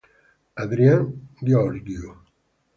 [0.63, 1.05] Adrian
[1.45, 2.09] Gheorghiu